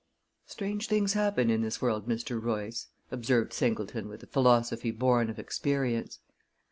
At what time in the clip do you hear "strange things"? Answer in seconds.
0.47-1.13